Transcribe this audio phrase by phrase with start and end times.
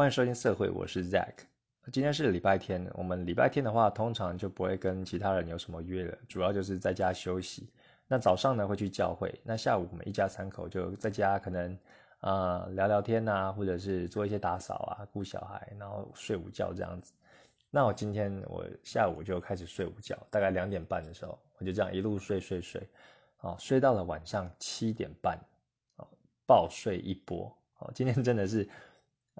[0.00, 1.34] 欢迎收听社会，我是 Zack。
[1.92, 7.68] 今天是礼拜天，我们礼拜天的话，通常就不会跟其他人有什么约了，主要就是在家休息。
[8.08, 11.78] 那早上呢会去教会，那下午我们一家三口就在家，可能
[12.20, 17.12] 啊聊聊天啊，或者是做一些打扫啊、顾小孩，然后睡午觉这样子。
[17.70, 22.88] 那我今天我下午就开始睡午觉，大概两点半的时候，我就这样一路睡睡睡，
[23.42, 25.38] 啊，睡到了晚上七点半，
[25.98, 26.08] 啊，
[26.46, 27.54] 暴睡一波。
[27.80, 28.68] 哦，今天真的是，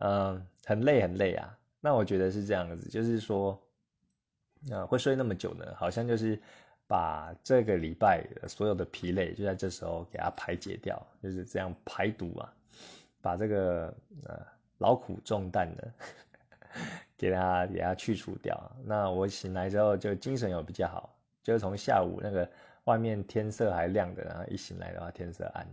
[0.01, 1.57] 嗯，很累很累啊。
[1.81, 3.59] 那我觉得是这样子，就是说，
[4.71, 6.39] 啊，会睡那么久呢，好像就是
[6.87, 12.53] 把这个礼拜所有的疲累就在这时候给它排解掉，就是这样排毒啊，
[13.23, 13.95] 把这个
[14.27, 14.45] 呃
[14.79, 15.83] 劳苦重担呢。
[17.19, 21.13] 给他给他去除掉，那我醒来之后就精神有比较好，
[21.43, 22.49] 就是从下午那个
[22.85, 25.67] 外面天色还亮的，然后一醒来的话天色暗，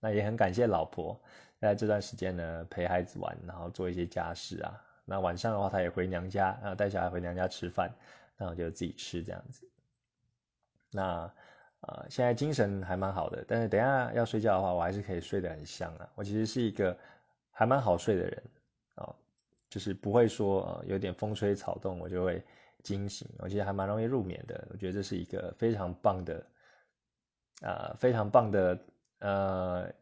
[0.00, 1.20] 那也很感谢老婆
[1.60, 7.90] 在这段时间呢陪孩子玩，然后做一些家事啊，那晚上的话她也回娘家，然后带小孩回娘家吃饭，
[8.36, 9.68] 那我就自己吃这样子。
[10.90, 11.32] 那
[11.80, 16.08] 呃现在精神还蛮好的，但是等下要睡觉的话，我还是可以睡得很香啊。
[16.14, 16.96] 我其实是一个
[17.50, 18.42] 还蛮好睡的人
[18.94, 19.14] 啊。
[19.70, 22.42] 就是不会说呃有点风吹草动我就会
[22.82, 24.66] 惊醒，我觉得还蛮容易入眠的。
[24.70, 26.46] 我觉得这是一个非常棒的
[27.60, 28.78] 啊，非常棒的
[29.18, 29.92] 呃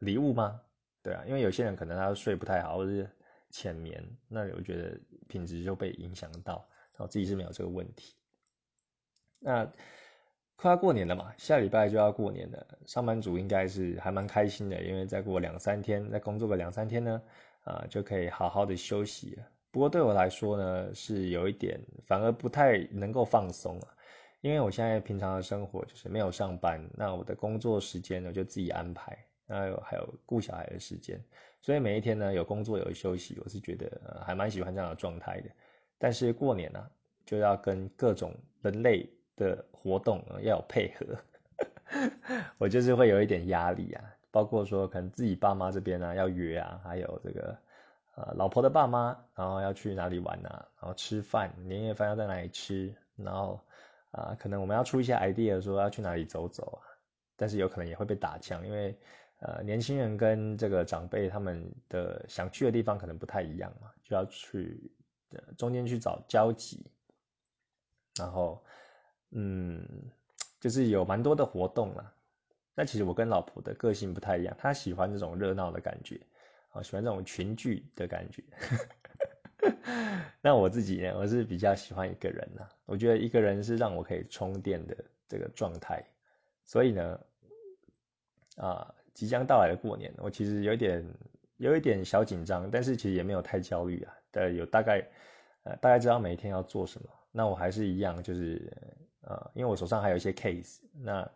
[0.00, 0.60] 礼物吗？
[1.02, 3.10] 对啊，因为有些人可能他睡不太好或者是
[3.50, 6.66] 浅眠，那我觉得品质就被影响到。
[6.98, 8.14] 我自己是没有这个问题。
[9.40, 9.70] 那
[10.56, 17.22] 快要过年了嘛，下礼拜就要过年了，上班族应该是还蛮开心的，因为再过两三天，再工作个两三天呢。
[17.64, 19.46] 啊，就可以好好的休息了。
[19.70, 23.88] 不过对我来说呢，是有一点反而不太能够放松啊，
[24.40, 29.16] 因为我现在平常的生活就是没有上班，那我的工作时间呢就自己安排，
[29.52, 31.22] 那有还有顾小孩的时间，
[31.60, 35.50] 所以每一天呢有工作有休息，我是觉得还蛮喜欢这样的状态的。
[35.98, 36.90] 但是过年呢，
[37.26, 41.06] 就要跟各种人类的活动要有配合，
[42.56, 44.02] 我就是会有一点压力啊。
[44.30, 47.54] 包括说可能自己爸妈这边呢要约啊，还有这个
[48.14, 53.60] 呃老婆的爸妈，然后要去哪里玩啊，然后吃饭，年夜饭要在哪里吃，然后
[54.10, 56.88] 啊可能我们要出一些 idea 说要去哪里走走啊，
[57.36, 58.96] 但是有可能也会被打枪，因为
[59.44, 64.90] 呃年轻人跟这个长辈他们的想去的地方可能不太一样嘛，就要去
[65.58, 66.86] 中间去找交集，
[68.16, 68.64] 然后
[69.30, 69.86] 嗯
[70.60, 72.14] 就是有蛮多的活动啦。
[72.74, 76.20] 那其实我跟老婆的个性不太一样，她喜欢这种热闹的感觉，
[76.70, 78.42] 啊，喜欢这种群聚的感觉。
[80.40, 84.96] 那我自己呢，我是比较喜欢一个人呐，我觉得一个人是让我可以充电的
[85.28, 86.04] 这个状态。
[86.64, 87.20] 所以呢，
[88.56, 91.04] 啊，即将到来的过年，我其实有点
[91.56, 94.14] 有一点小紧张，但是其实也没有太焦虑啊。
[94.30, 95.06] 但，有大概
[95.64, 97.08] 呃大概知道每一天要做什么。
[97.30, 98.72] 那我还是一样，就是
[99.22, 101.30] 呃，因为我手上还有一些 case，那。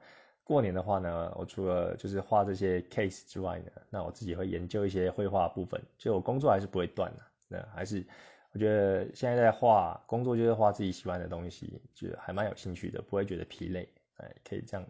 [0.48, 7.22] 过年的话呢，我除了就是画这些 case 之外呢，那我自己会研究一些绘画部分，就我工作还是不会断的。
[7.48, 8.06] 那还是
[8.52, 13.88] 我觉得现在在画，工作就是画自己喜欢的东西，就还蛮有兴趣的，不会觉得疲累，
[14.18, 14.86] 哎，可以这样，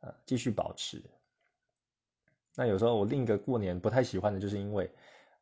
[0.00, 1.00] 呃，继续保持。
[2.56, 4.90] 那有时候我另一个过年不太喜欢的就是因为，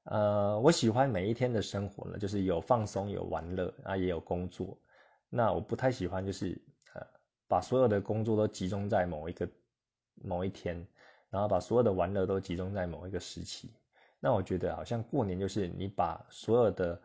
[0.05, 4.79] 呃，我喜欢每一天的生活呢，就是有放松有玩乐啊，也有工作。
[5.29, 6.61] 那我不太喜欢就是
[6.95, 7.07] 呃。
[7.51, 9.49] 把所有的工作都集中在某一个
[10.23, 10.87] 某一天，
[11.31, 13.73] 然后把所有的玩乐都集中在某一个时期。
[14.21, 17.03] 那我觉得好像过年就是你把所有的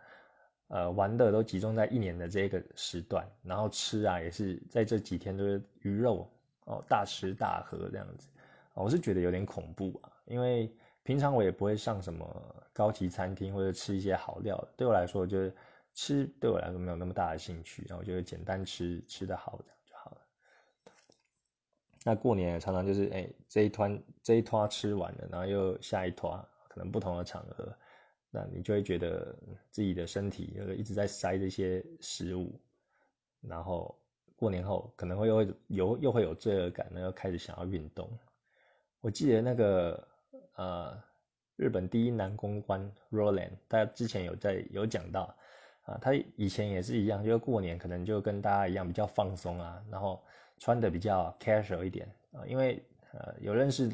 [0.68, 6.30] 呃玩乐都集中在一年的这个时段，然后吃啊也是在这几天都是鱼肉
[6.66, 8.30] 哦大吃大喝这样子。
[8.84, 15.56] 我是觉得有点恐怖啊，因为平常我也不会上什么高级餐厅或者吃一些好料，对我来说就是
[15.94, 20.22] 吃对我来说没有那么大的兴趣，然后我就简单吃吃的好就好了。
[22.04, 27.78] 那过年常常就是哎，这一团这一团吃完了，然后又下一团，可能不同的场合，
[28.30, 29.34] 那你就会觉得
[29.72, 32.60] 自己的身体又一直在塞这些食物，
[33.42, 33.98] 然后
[34.36, 38.10] 过年后可能会又会有又会有罪恶感，那又开始想要运动。
[39.06, 40.08] 我记得那个
[40.56, 41.04] 呃，
[41.58, 45.36] 日本第一男公关 Roland，他之前有在有讲到
[45.84, 50.24] 啊，他以前也是一样，就是过年可能就跟大家一样比较放松啊，然后。
[50.58, 52.82] 穿的比较 casual 一点啊，因为
[53.12, 53.90] 呃有认识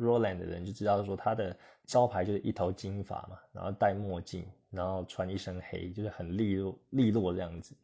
[0.00, 1.54] Roland 的人就知道说他的
[1.84, 7.76] 招牌就是一头金发嘛，然后戴墨镜，然后穿一身黑，就是很利落利落这样子。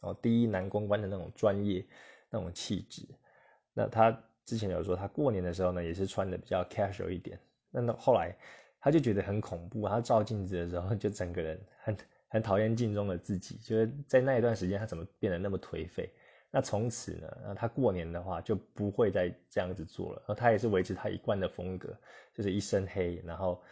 [0.00, 1.86] 然后，第一男公关的那种专业
[2.30, 3.06] 那种气质。
[3.72, 7.38] 那他之前有说他过年的时候呢也是穿的比较 casual 一点。
[7.70, 8.34] 那后来
[8.80, 9.88] 他就觉得很恐怖。
[9.88, 16.10] 他照镜子的时候，就整个人很很讨厌镜中的自己，就是在那一段时间，他怎么变得那么颓废？
[16.50, 20.16] 那从此呢，他过年的话就不会再这样子做了。
[20.26, 21.96] 然后他也是维持他一贯的风格，
[22.34, 23.62] 就是一身黑，然后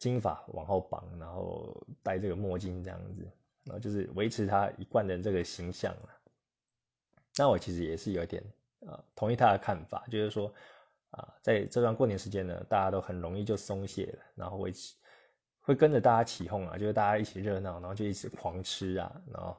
[0.00, 3.22] 金发往后绑，然后戴这个墨镜这样子，
[3.62, 5.94] 然后就是维持他一贯的这个形象。
[7.36, 8.42] 那我其实也是有点
[8.86, 10.52] 啊同意他的看法，就是说
[11.10, 14.72] 啊，在这段过年时间呢，大家都很容易就松懈了，然后会
[15.60, 19.56] 会跟着大家起哄啊，就是大家一起热闹，然后就一直狂吃啊，然后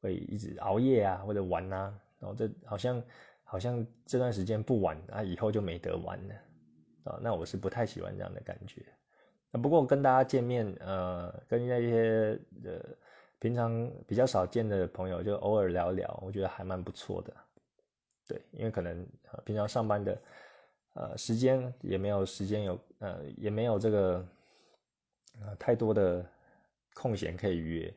[0.00, 3.02] 会一直熬夜啊或者玩啊，然后这好像
[3.44, 6.34] 好像这段时间不玩啊，以后就没得玩了
[7.04, 7.18] 啊。
[7.20, 8.84] 那我是不太喜欢这样的感觉。
[9.50, 12.80] 那不过跟大家见面，呃，跟那些呃。
[13.40, 17.32] 平常比较少见的朋友，就偶尔聊聊，我觉得还蛮不错的。
[18.28, 19.04] 对，因为可能
[19.44, 20.22] 平常上班的
[20.94, 24.24] 呃时间也没有时间有呃也没有这个
[25.40, 26.24] 呃太多的
[26.94, 27.92] 空闲可以约。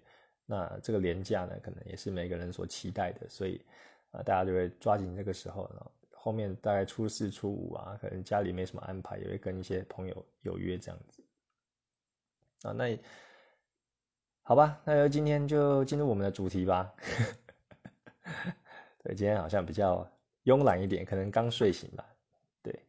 [0.45, 3.63] 那这个年假呢，可能也是每个人所期待的，所以
[4.11, 5.69] 啊大家就会抓紧这个时候。
[6.13, 11.23] 后面大概初四初五啊，可能家里没什么安排，也会跟一些朋友有约这样子。
[12.63, 12.97] 啊，那。
[14.43, 16.91] 好吧，那就今天就进入我们的主题吧。
[19.03, 20.05] 对，今天好像比较
[20.45, 22.05] 慵懒一点，可能刚睡醒吧。
[22.61, 22.79] 对，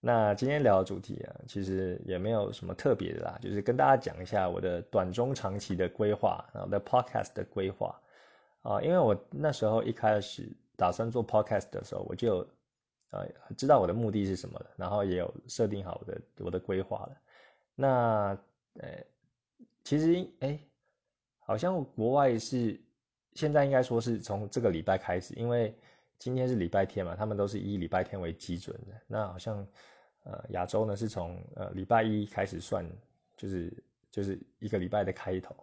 [0.00, 8.00] 那今天聊的主题啊，其实也没有什么特别的啦，就是跟大家讲一下我的短中长期的规划，然后的 podcast 的规划
[8.62, 8.80] 啊。
[8.82, 12.46] 因为我那时候一开始打算做 podcast 的时候，我就
[13.10, 13.26] 呃
[13.56, 17.16] 知道我的目的是什么了，然后也有设定好我的我的规划了。
[17.74, 18.38] 那
[18.74, 18.88] 呃，
[19.84, 20.58] 其实哎。
[21.42, 22.80] 好像国外是
[23.34, 25.74] 现在应该说是从这个礼拜开始，因为
[26.20, 28.94] 今天是礼拜天嘛，他们都是以礼拜天为基准的。
[29.08, 29.66] 那好像
[30.22, 32.88] 呃亚洲呢是从呃礼拜一开始算，
[33.36, 33.72] 就是
[34.12, 35.56] 就是一个礼拜的开头。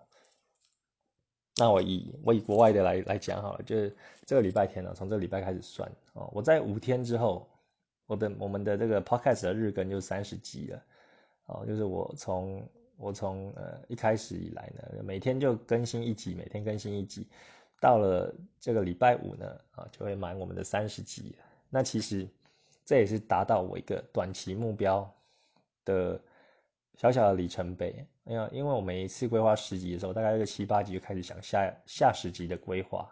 [1.55, 3.95] 那我以我以国外的来来讲好了，就是
[4.25, 6.29] 这个礼拜天呢，从这个礼拜开始算哦。
[6.33, 7.47] 我在五天之后，
[8.07, 10.83] 我的我们的这个 podcast 的日更就三十集了
[11.45, 12.67] 哦，就是我从。
[12.99, 17.27] 我从呃一开始以来呢，每天就更新一集，每天更新一集，
[17.79, 21.35] 到了这个礼拜五呢，啊就会满我们的三十级。
[21.69, 22.27] 那其实
[22.85, 25.09] 这也是达到我一个短期目标
[25.85, 26.19] 的
[26.95, 28.05] 小小的里程碑。
[28.25, 33.09] 因为因为我每一次规划十级的时候，大概一个七八级就开始想下下十级的规划。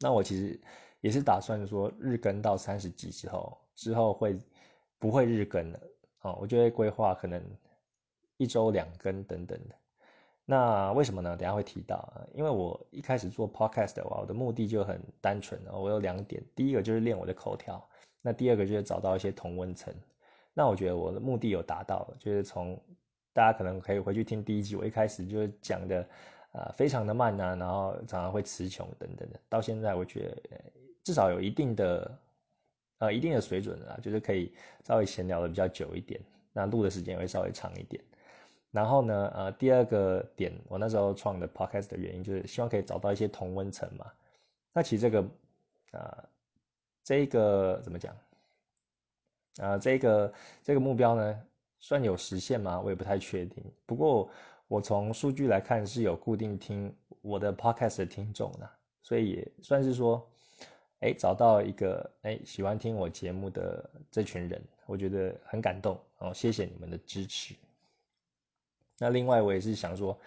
[0.00, 0.60] 那我其实
[1.00, 4.38] 也是打算说日更到三十级之后，之后会
[4.98, 5.80] 不会日更了？
[6.18, 7.42] 啊，我就会规划可能。
[8.40, 9.74] 一周两更等等的，
[10.50, 11.36] 那为什么呢？
[11.36, 17.86] 等下会提到啊，因为我一开始做 podcast 的话，我的目的就很单纯啊，我有两点，第一个就是练我的口条，
[18.22, 19.94] 那第二个就是找到一些同温层。
[20.54, 22.80] 那我觉得我的目的有达到了，就是从
[23.34, 26.08] 大家可能可以回去听第一集，我一开始就是讲的
[26.52, 30.42] 啊非常的慢呐，然后常常会词穷等等的，到现在我觉得
[31.04, 32.18] 至少有一定的
[33.00, 34.50] 呃一定的水准啊，就是可以
[34.82, 36.18] 稍微闲聊的比较久一点，
[36.54, 38.02] 那录的时间也会稍微长一点。
[38.70, 44.06] 然后呢，呃，第二个点，我那时候创的 podcast 的原因就是希望可以找到一些同温层嘛。
[44.74, 45.28] 那其实这个，
[45.92, 46.24] 啊，
[47.02, 48.14] 这个怎么讲？
[49.60, 50.32] 啊，这个
[50.62, 51.42] 这个目标呢，
[51.80, 52.78] 算有实现吗？
[52.80, 53.64] 我也不太确定。
[53.86, 54.30] 不过
[54.68, 58.70] 我从数据来看是有固定听我的 podcast 的听众的，
[59.02, 60.24] 所以也算是说，
[61.00, 67.54] 哎，找到一个哎喜欢听我节目的这群人，我觉得很感动哦，谢谢你们的支持。
[68.98, 70.18] 那另外，我也是想说，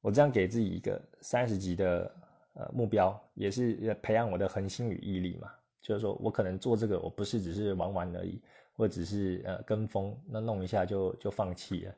[0.00, 2.12] 我这样给自己一个三十级的
[2.54, 5.48] 呃目标，也是培养我的恒心与毅力嘛。
[5.80, 8.42] 就是说我可能做这个，我不是只是玩玩而已，
[8.74, 11.94] 或者只是呃跟风，那弄一下就就放弃了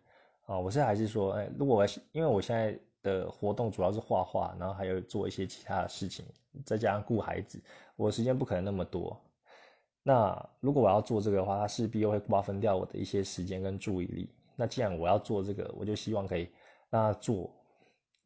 [0.46, 0.58] 啊。
[0.58, 6.24] 我是还是说，哎，如果我因为我现在的活动主要是画画，然后还有做一些其他的事情，
[6.64, 7.60] 再加上顾孩子，
[7.96, 9.20] 我时间不可能那么多。
[10.04, 14.30] 那如果我要做这个的话，它势必又会瓜分掉我的一些时间跟注意力。
[14.62, 16.48] 那既然我要做这个，我就希望可以
[16.88, 17.52] 让它做，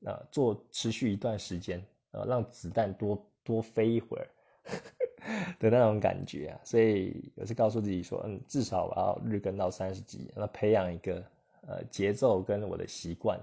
[0.05, 4.29] 啊，做持续一段时间，啊，让子弹多多飞一会儿
[5.59, 6.61] 的那种感觉啊。
[6.63, 11.25] 所以我是告诉自己说，嗯，至少我要日更到三十集，那培养一个
[11.67, 13.41] 呃节奏跟我的习惯。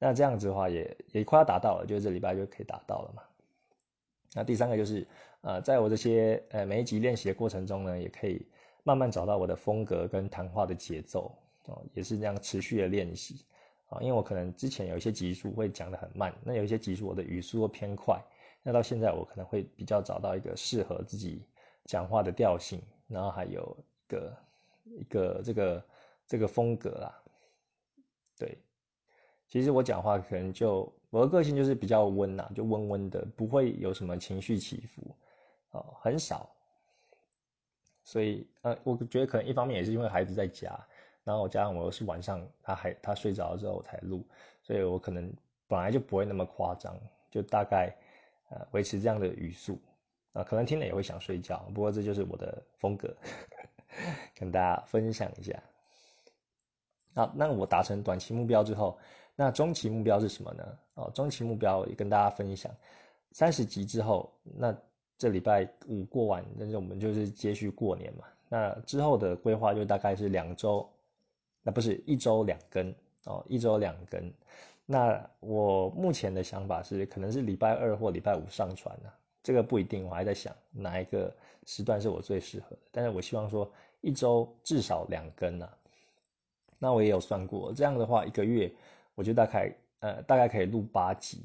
[0.00, 3.22] 那这样子的话，也也快要达到了，就是这礼拜就可以达到了嘛。
[4.34, 5.06] 那第三个就是，
[5.42, 8.44] 呃，在我这些呃每一集练习的过程中呢，也可以
[8.82, 11.32] 慢慢找到我的风格跟谈话的节奏。
[11.66, 13.44] 哦，也是这样持续的练习
[13.86, 18.20] 啊，因为我可能之前有一些集数会讲的很慢，那有一些集数我的语速会偏快，
[18.62, 21.42] 那到现在我可能会比较找到一个适合自己
[21.84, 24.36] 讲话的调性，然后还有一个
[24.84, 25.84] 一个这个
[26.26, 27.22] 这个风格啦。
[28.36, 28.58] 对，
[29.48, 35.16] 其实我讲话可能就我的个性就是比较温呐，就温温的，不会有什么情绪起伏，
[35.70, 36.50] 哦，很少。
[38.02, 40.78] 所以呃，我觉得可能一方面也是因为孩子在家，
[41.24, 44.24] 然后加上我又是晚上他还他睡着了之后才录，
[44.62, 45.32] 所以我可能
[45.66, 46.94] 本来就不会那么夸张，
[47.30, 47.92] 就大概
[48.50, 49.80] 呃维持这样的语速
[50.32, 53.16] 啊，可能听了也会想睡觉，不过这就是我的风格，
[54.36, 55.62] 跟大家分享一下。
[57.14, 58.98] 那，那我达成短期目标之后，
[59.36, 60.78] 那中期目标是什么呢？
[60.94, 62.70] 哦，中期目标也跟大家分享，
[63.30, 64.76] 三十集之后，那
[65.16, 68.24] 这礼拜五过完，但是我们就是接续过年嘛。
[68.48, 70.88] 那之后的规划就大概是两周，
[71.64, 72.94] 那不是一周两更
[73.24, 74.32] 哦，一周两更。
[74.86, 79.10] 那我目前的想法是，可能是礼拜二或礼拜五上传呢，
[79.42, 82.82] 这个不一定，我还在想哪一个时段是我最适合的。
[82.92, 83.68] 但是我希望说
[84.02, 85.68] 一周至少两更呢。
[86.78, 88.70] 那我也有算过，这样的话一个月，
[89.14, 91.40] 我就大概呃大概可以录八集，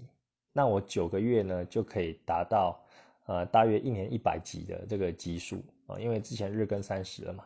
[0.51, 2.77] 那我九个月呢就可以达到
[3.25, 7.45] 呃大约一年一百集的这个集数啊，因为之前日更三十了嘛，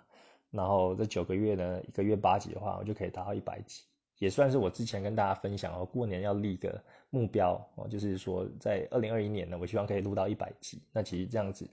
[0.54, 3.82] 然后这九个月呢一个月八集的话，我就可以达到一百集，
[4.20, 6.80] 也算是我之前跟大家分享哦，过年要立个
[7.10, 11.68] 目标哦，就是说在二零二一年呢，我希望可以录到一百集，那其实这样子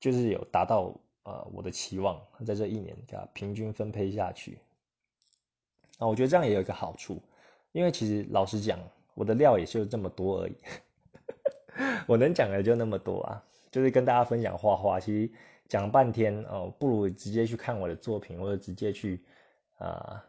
[0.00, 4.58] 就是有达到呃我的期望，在这一年给它平均分配下去。
[5.98, 7.20] 啊，我觉得这样也有一个好处，
[7.72, 8.78] 因为其实老实讲，
[9.14, 10.54] 我的料也就这么多而已，
[12.06, 15.00] 我能讲的就那么多啊，就是跟大家分享画画。
[15.00, 15.32] 其实
[15.68, 19.22] 讲半天哦，不如直接去看我的作品，或者直接去
[19.76, 20.24] 啊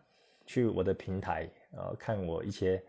[0.45, 2.83] 去我的平台，然后看我一些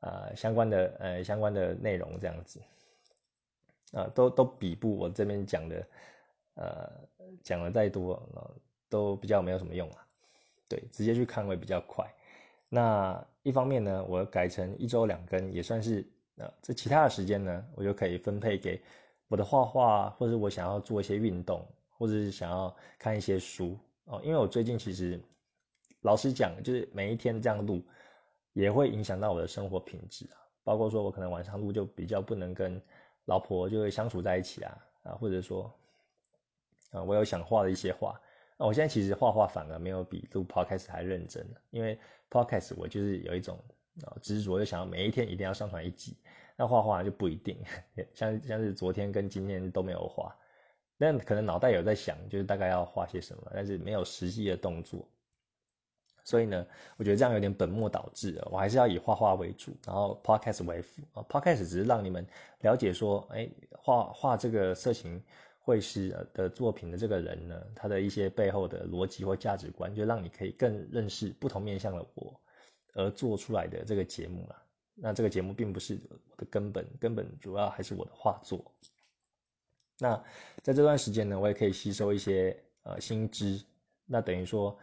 [0.00, 2.60] 啊相关的呃相关的内容这样子，
[3.92, 5.86] 啊都都比不我这边讲的
[6.54, 6.90] 呃
[7.42, 8.20] 讲的再多，
[8.88, 10.06] 都比较没有什么用啊。
[10.68, 12.08] 对，直接去看会比较快。
[12.68, 18.80] 那一方面呢，我改成一周两更，也算是呃，这其他的时间呢，我就可以分配给
[19.26, 21.66] 我的画画，或者我想要做一些运动，
[22.00, 24.20] 或者是想要看一些书哦。
[24.24, 25.20] 因为我最近其实
[26.00, 27.84] 老实讲，就是每一天这样录，
[28.54, 30.40] 也会影响到我的生活品质啊。
[30.64, 32.80] 包括说我可能晚上录就比较不能跟
[33.26, 35.72] 老婆就会相处在一起啊啊，或者说
[36.90, 38.18] 啊，我有想画的一些画。
[38.56, 41.98] 那我现在其实画画反而没有比录 podcast 还认真因为
[42.30, 43.58] podcast 我就是有一种
[44.04, 46.16] 啊执着，就想要每一天一定要上传一集。
[46.56, 47.58] 那画画就不一定，
[48.12, 50.36] 像像是昨天跟今天都没有画，
[51.00, 55.08] 但可能脑袋有在想，就是大概要画些什么，但是没有实际的动作。
[56.22, 56.64] 所以呢，
[56.96, 58.46] 我觉得这样有点本末倒置了。
[58.52, 61.24] 我还是要以画画为主，然后 podcast 为辅啊。
[61.28, 62.24] podcast 只是让你们
[62.60, 65.20] 了解说，哎，画画这个色情。
[65.62, 72.40] 绘师的作品的这个人呢，他的一些背后的逻辑或价值观，就让你可以更认识不同面向的我
[72.94, 74.56] 而做出来的这个节目了。
[74.94, 78.74] 那这个节目并不是我的根本，根本主要还是我的画作。
[80.00, 80.24] 那
[80.62, 83.62] 在这段时间呢，我也可以吸收一些呃新知。
[84.06, 84.76] 那等于说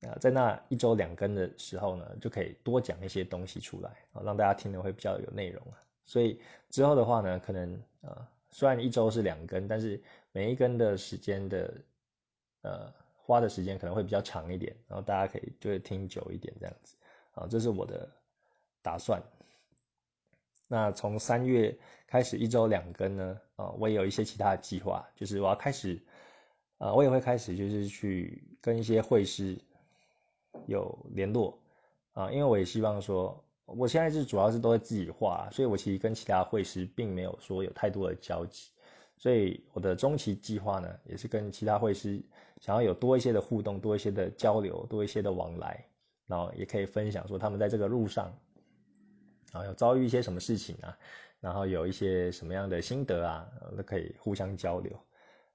[0.00, 5.78] 啊，在那一周两更的时候呢，就可以多讲一些东西出来啊，让大家听的会比较有内容啊。
[6.04, 6.40] 所以
[6.70, 10.02] 之后的话呢，可能啊，虽然一周是两更，但是
[10.32, 11.74] 每一根的时间的，
[12.62, 16.96] 呃，花的时间可能会比较长一点，然后大家可以就会听久一点这样子，
[17.34, 18.08] 啊，这是我的
[18.82, 19.22] 打算。
[20.66, 26.00] 那从三月开始一周两更呢，啊，我也有一些其他的计划，就是我要开始，
[26.78, 29.58] 啊，我也会开始就是去跟一些会师
[30.66, 31.58] 有联络，
[32.12, 38.70] 啊，因为我也希望说，我现在是主要是都在自己画，所以我其实跟其他会师并没有说有太多的交集。
[39.16, 42.20] 所以我的中期计划呢，也是跟其他会师
[42.60, 45.86] 想要有多一些的互动，多一些的交流，多一些的往来，
[46.26, 48.36] 然后也可以分享说他们在这个路上，
[49.54, 50.98] 然后，有遭遇一些什么事情啊，
[51.38, 54.92] 然后有一些什么样的心得啊，都可以互相交流。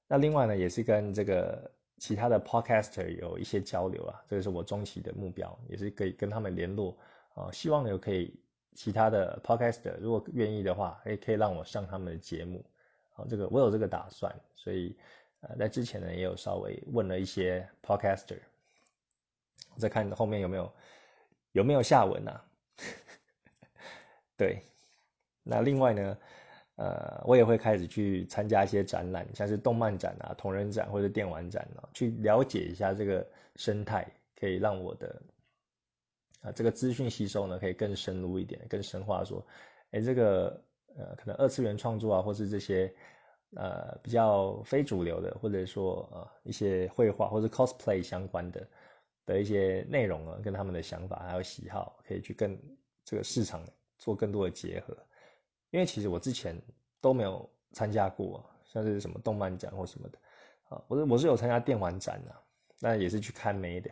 [0.08, 6.98] 那另外呢，也是跟这个其他的 podcaster 有一些交流啊，这个是我中期的目标，也是可以跟他们联络
[7.34, 8.34] 啊，希望有可以
[8.74, 12.66] 其他的 podcaster 如果愿意的话，也可以让我上他们的节目。
[13.16, 14.96] 啊这个我有这个打算，所以
[15.42, 18.40] 呃，在之前呢也有稍微问了一些 podcaster，
[19.76, 20.74] 我再看后面有没有
[21.52, 22.42] 有没有下文呐？
[24.40, 24.64] 对，
[25.44, 26.18] 那另外呢，
[26.78, 33.28] 呃，我也会开始去参加一些展览，像是动漫展啊、同人展或者电玩展啊，去了解一下这个
[33.58, 34.08] 生态，
[34.40, 35.22] 可以让我的
[36.42, 39.24] 啊这个资讯吸收呢可以更深入一点、更深化。
[39.26, 39.46] 说，
[39.92, 40.64] 哎，这个。
[40.98, 42.92] 呃，可能二次元创作啊，或是这些
[43.56, 48.68] 呃比较非主流的，或者说呃一些绘画或者 cosplay 相关的
[49.26, 52.60] 的一些内容啊，跟他们的想法还有喜好，可以去跟
[53.06, 53.64] 这个市场
[54.00, 54.98] 做更多的结合。
[55.70, 56.60] 因为其实我之前
[57.00, 60.18] 都没有参加过，像是什么动漫展或什么的
[60.70, 62.36] 啊，我是我是有参加电玩展的，
[62.80, 63.92] 那也是去看妹的，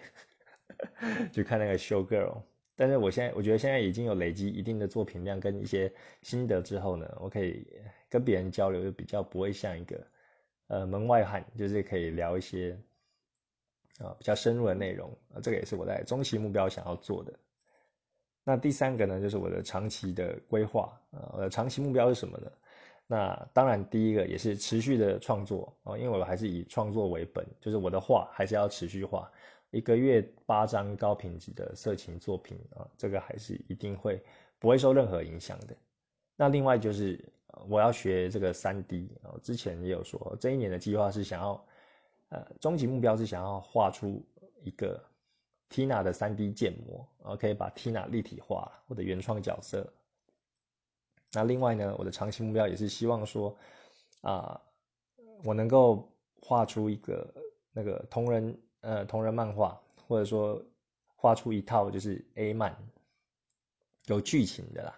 [1.32, 2.42] 去看那个 show girl。
[2.76, 7.68] 但是我现在我觉得现在已经有累积一定的作品量跟一些心得之后呢，我可以
[8.10, 10.08] 跟别人交流，就比较不会像一个
[10.68, 12.80] 呃门外汉，就是可以聊一些
[14.00, 17.34] 啊比较深入的内容啊，这个也是我在中期目标想要做的。
[18.50, 22.50] 那第三个呢，就是我的长期的规划啊，我的长期目标是什么呢？
[23.06, 29.30] 那当然第一个也是持续的创作啊，因为我还是以创作为本，就是我的画还是要持续画。
[29.72, 34.24] 一个月八张高品质的色情作品啊，这个还是一定会
[34.60, 35.76] 不会受任何影响的。
[36.38, 37.22] 那另外就是
[37.68, 41.66] 我要学这个三 D 啊，之前也有说，这一年的计划是想要，
[42.30, 44.26] 呃，终极目标是想要画出
[44.64, 45.04] 一个
[45.70, 49.94] Tina 的三 D 建模，然后可以把 Tina 立体化，我的原创角色。
[51.34, 53.58] 那另外呢，我的长期目标也是希望说，
[54.22, 54.62] 啊，
[55.44, 57.34] 我能够画出一个
[57.72, 58.58] 那个同人。
[58.82, 60.64] 呃，同人漫画，或者说
[61.16, 62.78] 画出一套就是 A 漫，
[64.06, 64.98] 有剧情的啦。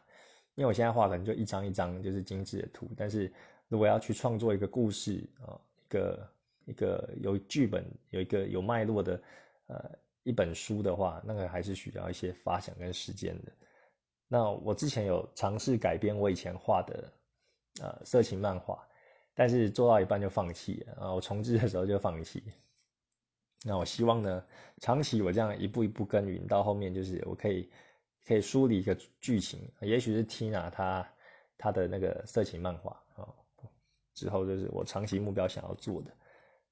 [0.56, 3.34] 因为我现在画可能就一张一张就是精致的图，但是
[3.70, 6.30] 如果要去创作一个故事啊，一个
[6.66, 9.20] 一个有剧本、有一个有脉络的
[9.68, 9.90] 呃
[10.30, 13.52] 一本书的话，那个还是需要一些发想跟时间的。
[14.28, 17.12] 那我之前有尝试改编我以前画的
[17.82, 18.88] 呃色情漫画，
[19.34, 22.44] 但是做到一半就放弃了啊，我重置的时候就放弃。
[23.66, 24.46] 那我希望呢，
[24.78, 27.72] 长期我这样一步一步耕耘，到后面就是我可以
[28.24, 31.12] 可以梳理一个剧情，也许是 Tina 她
[31.58, 33.26] 她的那个色情漫画啊，
[34.14, 36.12] 之后就是我长期目标想要做的。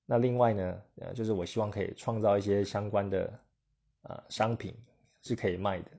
[0.06, 3.38] 那另外呢，呃，就是我希望可以创造一些相关的
[4.08, 4.76] 呃商品
[5.22, 5.92] 是可以卖的，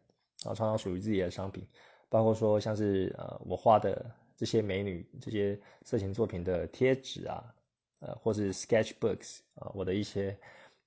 [0.45, 1.67] 啊，创造属于自己的商品，
[2.09, 7.55] 包括说像是呃我画的这些美女这些色情作品的贴纸啊，
[8.01, 10.39] 呃，或是 sketchbooks 啊，我的一些。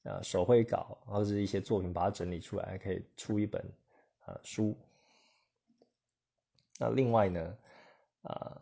[0.03, 3.63] 呃，手绘稿或者是一些作品，把它整理出来，可以出一本
[4.25, 4.75] 呃书。
[6.79, 7.57] 那另外呢，
[8.23, 8.59] 啊，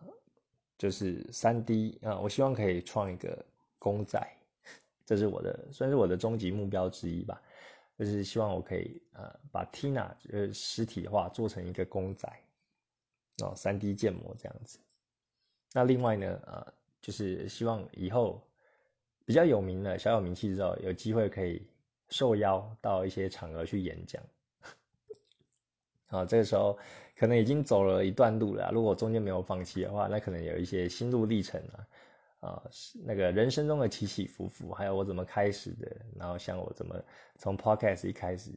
[0.78, 3.42] 就是三 D 啊，我希望可以创一个
[3.78, 4.22] 公仔，
[5.06, 7.42] 这是我的算是我的终极目标之一吧。
[8.00, 12.28] 就是希望我可以呃把 Tina 呃实体化做成一个公仔，
[13.44, 14.80] 哦，三 D 建模这样子。
[15.74, 18.42] 那另外呢，呃，就是希望以后。
[19.26, 21.62] 比较有名的，小有名气之后，有机会可以
[22.10, 24.24] 受邀到一些场合去演讲。
[26.08, 26.80] 啊，这个时候
[27.16, 28.72] 可能已经走了一段路了。
[28.74, 31.86] 如果中间没有放弃的话，那可能有一些心路历程啊，
[32.40, 36.96] 啊，是那个人生中的起起伏伏，还有我怎么开始的，然后像我怎么
[37.38, 38.52] 从 podcast 一开始，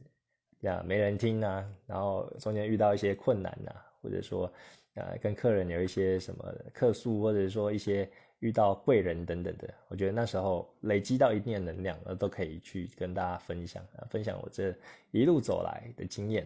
[0.59, 4.51] 这样没人听啊，然后中间遇到一些困难呐，或者说，
[4.95, 8.09] 呃，跟客人有一些什么客诉，或者说一些。
[8.39, 14.75] 遇到贵人等等的，我觉得那时候累积到一定的能量，呃，都可以去跟大家分享啊，分享我这
[15.11, 16.45] 一路走来的经验。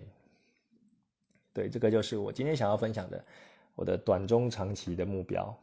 [1.54, 3.26] 对，这个就是我今天想要分享的
[3.74, 5.58] 我的短中长期的目标。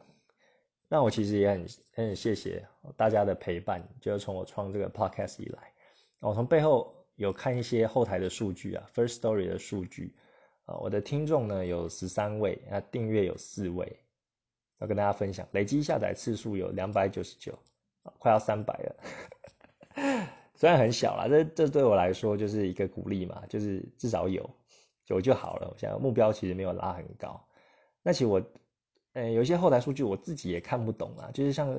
[0.87, 5.71] 那我其实也很很谢谢大家的陪伴，就是从我创这个 podcast 以来，
[6.19, 10.15] 我从背后有看一些后台的数据啊，First Story 的数据
[10.65, 13.99] 啊，我的听众呢有十三位，啊，订阅有四位。
[14.79, 17.57] 要跟大家分享，累积下载次数有两百九十九，
[18.19, 18.95] 快要三百了。
[20.53, 24.49] 虽然很小啦，这这对我来说就是一个鼓励嘛，就是至少有
[25.07, 25.69] 有就好了。
[25.71, 27.41] 我现在目标其实没有拉很高。
[28.03, 28.43] 那其实我，
[29.15, 31.73] 呃，有一些后台数据我自己也看不懂啊，就是像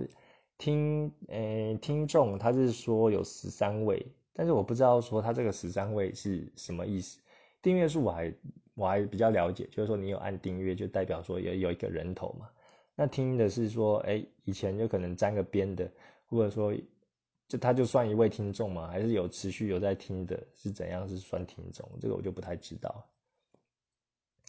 [0.57, 7.21] 听，呃，听众他是说有十三位，但是我不知道说他这个十三位是什么意思。
[7.61, 8.35] 订阅数我还
[8.75, 12.49] 我还比较了解，就是说你有按订阅，就代表说有有一个人头嘛。
[12.95, 15.87] 那听的是说，哎，以前就可能沾个边的，
[16.25, 16.75] 或者说，
[17.47, 21.87] 就他就算一位听众嘛，还是有持续有在听的，是怎样是算听众？
[22.01, 23.07] 这个我就不太知道。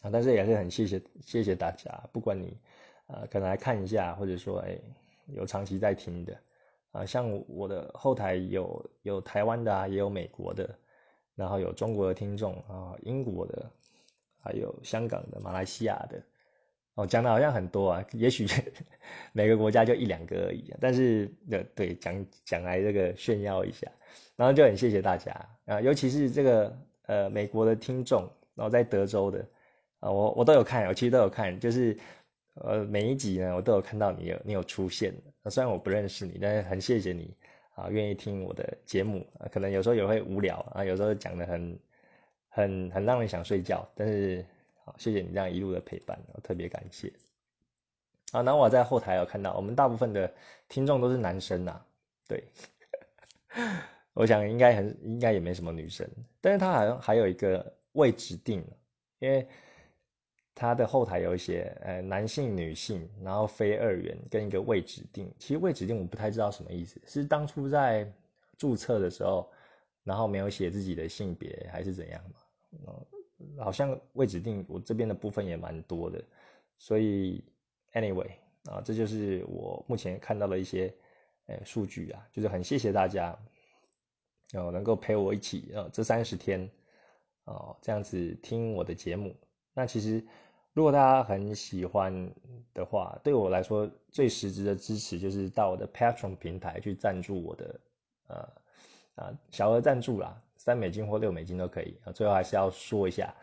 [0.03, 2.55] 啊，但是也是很谢谢谢谢大家，不管你，
[3.07, 4.77] 呃，可能来看一下，或者说，哎，
[5.27, 6.37] 有长期在听的，
[6.91, 10.69] 啊，像我的后台有有台湾的啊，也有美国的，
[11.35, 13.65] 然后有中国的听众啊，英国的，
[14.43, 16.21] 还有香港的、马来西亚的。
[16.95, 18.47] 哦，讲的好像很多啊，也许
[19.31, 20.73] 每个国家就一两个而已。
[20.81, 23.87] 但是，对对，讲讲来这个炫耀一下，
[24.35, 25.31] 然后就很谢谢大家
[25.65, 29.47] 啊，尤其是这个呃美国的听众，然后在德州的
[29.99, 31.95] 啊，我我都有看，我其实都有看，就是
[32.61, 35.13] 呃每一集呢，我都有看到你有你有出现。
[35.49, 37.33] 虽然我不认识你，但是很谢谢你
[37.75, 41.79] 啊，愿意听我的节目，可能有时候也会无聊啊，有时候讲的很
[42.49, 44.45] 很很让人想睡觉，但是
[44.83, 47.13] 好，谢谢你这样一路的陪伴，我特别感谢。
[48.31, 50.33] 啊，那我在后台有看到，我们大部分的
[50.67, 51.81] 听众都是男生呐，
[52.27, 52.43] 对，
[54.13, 56.05] 我想应该很应该也没什么女生，
[56.41, 58.65] 但是他好像还有一个未指定，
[59.19, 59.47] 因为
[60.57, 68.11] 他的后台有一些呃男性、女性，然后非二元跟一个未指定，其实未指定我不太知道什么意思，是当初在
[68.57, 69.47] 注册的时候，
[70.03, 72.19] 然后没有写自己的性别还是怎样
[72.83, 73.63] 嘛？
[73.63, 76.23] 好像未指定，我这边的部分也蛮多的，
[76.77, 77.43] 所以。
[77.93, 78.29] Anyway，
[78.65, 80.93] 啊，这就是我目前看到的一些，
[81.47, 83.35] 呃，数据啊，就是很谢谢大家，
[84.53, 86.69] 哦，能够陪我一起，呃，这三十天，
[87.45, 89.35] 哦，这样子听我的节目。
[89.73, 90.23] 那其实，
[90.77, 92.29] 如果大家很喜欢
[92.71, 97.79] 的话，对我来说最实质的支持就是到我的 Patreon 平台去赞助我的，
[98.27, 98.35] 呃，
[99.15, 101.97] 啊，小额赞助啦，三美金或六美金都可以。
[102.05, 103.33] 啊，最后还是要说一下，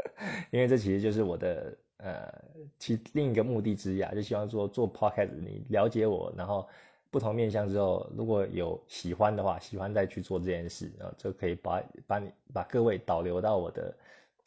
[0.50, 1.76] 因为这其实就是我的。
[1.98, 2.32] 呃，
[2.78, 6.66] 其另一个目的之一啊，就希望说做 podcast，你了解我，然后
[7.10, 13.92] 不同面向之后，如果有喜欢的话，喜欢再去做这件事，然后就可以把把你把各位导流到我的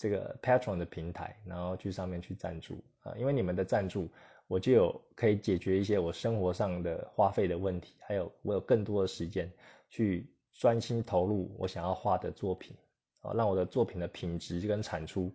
[0.02, 4.10] 这个 Patron 的平台，然后去上面去赞助啊，因为你们的赞助，
[4.48, 9.52] 我就有可以解决一些我生活上的花费的问题，还有我有更多的时间
[9.90, 12.76] 去专心投入我想要画的作品
[13.22, 15.32] 啊，让我的作品的品质跟产出。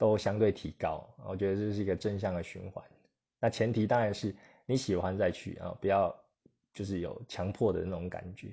[0.00, 2.82] 都相对提高，我觉得这是一个正向的循环。
[3.38, 6.16] 那前提当然是你喜欢再去啊，不要
[6.72, 8.48] 就是有强迫的那种感觉。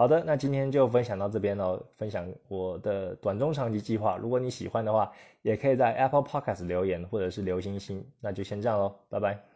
[0.00, 4.16] 好的，那今天就分享到这边喽，分享我的短中长期计划。
[4.16, 8.02] 如果你喜欢的话，也可以在 Apple Podcast 留言或者是留星星。
[8.18, 9.49] 那就先这样喽，拜拜。